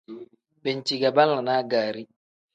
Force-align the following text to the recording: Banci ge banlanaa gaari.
Banci 0.63 0.95
ge 1.01 1.09
banlanaa 1.15 1.61
gaari. 1.71 2.03